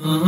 [0.00, 0.20] أحبابنا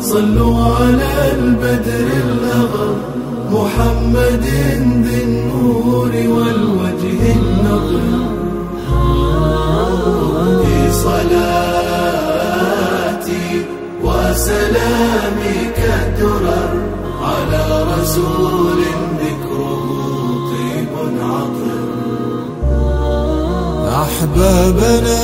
[0.00, 2.96] صلوا على البدر الأغر.
[3.52, 4.44] محمد
[5.04, 8.33] ذي النور والوجه النضر
[14.44, 16.72] وسلامي كالدرر
[17.22, 17.62] على
[17.92, 18.80] رسول
[19.20, 19.86] ذكره
[20.50, 21.80] طيب عطر.
[24.02, 25.22] أحبابنا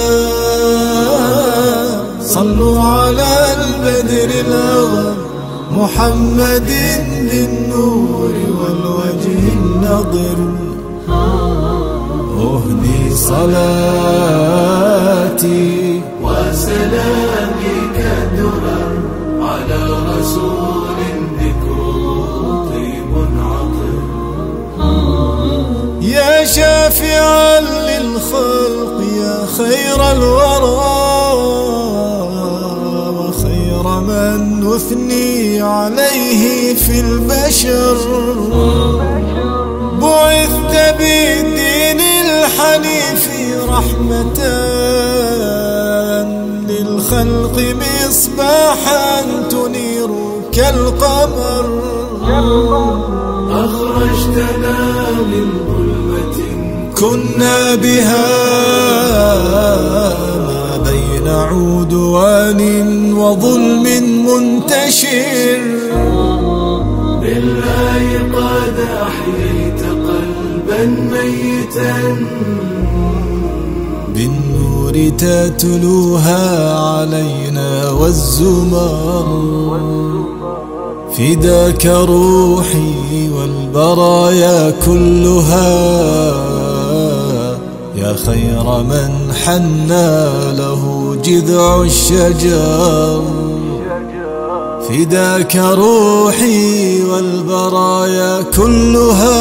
[2.21, 5.15] صلوا على البدر الأغر
[5.71, 6.71] محمد
[7.31, 10.41] ذي النور والوجه النضر.
[12.39, 14.01] أهدي صلاتي.
[16.23, 18.90] وسلامي كالدرر
[19.71, 20.89] على رسول
[21.41, 24.01] ذكره طيب عطر
[26.03, 31.33] يا شافعا للخلق يا خير الورى
[33.19, 37.97] وخير من نثني عليه في البشر.
[40.01, 43.29] بعثت بالدين الحنيف
[43.69, 44.41] رحمة
[47.11, 47.75] للخلق
[48.07, 50.11] مصباحا تنير
[50.53, 51.83] كالقمر.
[53.51, 54.77] أخرجتنا
[55.11, 56.39] من ظلمة
[56.95, 58.29] كنا بها
[60.47, 62.61] ما بين عدوان
[63.13, 63.85] وظلم
[64.27, 65.61] منتشر.
[67.23, 68.05] بالله
[68.35, 70.83] قد أحييت قلبا
[71.13, 72.17] ميتا.
[75.01, 79.27] بالنور تتلوها علينا والزمر
[81.19, 85.71] فداك روحي والبرايا كلها
[87.97, 90.25] يا خير من حنى
[90.59, 93.23] له جذع الشجر
[94.89, 99.41] فداك روحي والبرايا كلها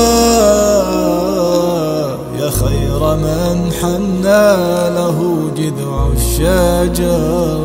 [2.40, 4.48] يا خير من حنى
[4.96, 7.60] له جذع الشجر.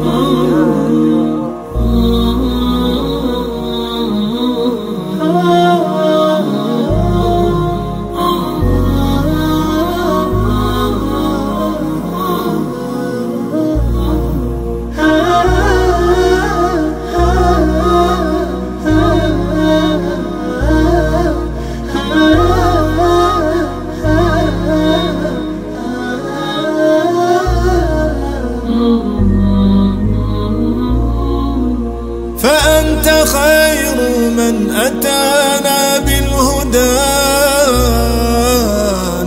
[34.55, 36.97] من أتانا بالهدى.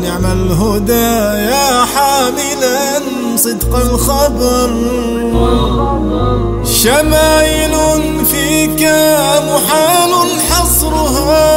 [0.08, 1.12] نعم الهدى
[1.52, 3.02] يا حاملا
[3.36, 4.70] صدق الخبر.
[6.66, 7.74] شمائل
[8.32, 8.82] فيك
[9.52, 10.14] محال
[10.50, 11.48] حصرها.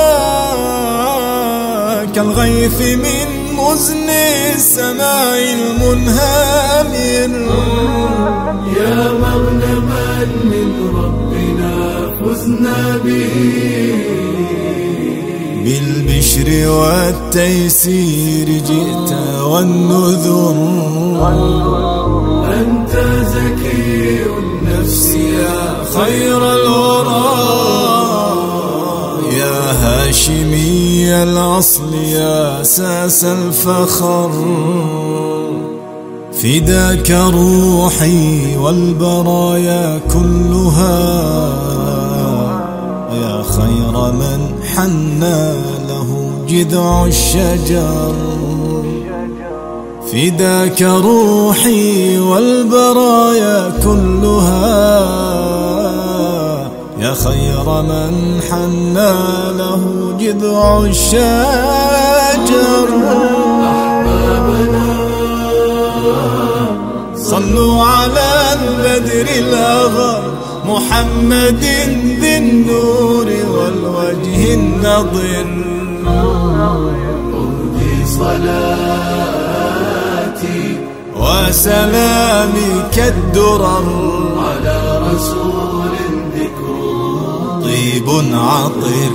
[2.14, 4.10] كالغيث من مزن
[4.54, 7.30] السماء المنهمر
[8.80, 10.09] يا مغنما
[10.44, 11.40] من ربنا
[12.25, 13.31] فزنا به.
[15.65, 19.12] بالبشر والتيسير جئت
[19.43, 20.56] والنذر.
[22.44, 22.93] أنت
[23.34, 27.25] زكي النفس يا خير الورى.
[29.38, 34.31] يا هاشمي الأصل يا ساس الفخر.
[36.42, 41.19] فداك روحي والبرايا كلها.
[44.80, 45.52] حنى
[45.88, 48.14] له جذع الشجر.
[50.12, 55.00] فداك روحي والبرايا كلها.
[56.98, 59.15] يا خير من حنى
[59.59, 59.82] له
[60.21, 62.10] جذع الشجر.
[67.30, 70.22] صلوا على البدر الأغر
[70.65, 71.65] محمد
[72.21, 75.47] ذي النور والوجه النضر
[77.34, 78.47] أهدي صلاتي
[81.16, 83.86] وسلامي كالدرر.
[84.38, 85.94] على رسول
[86.34, 89.10] ذكره طيب عطر.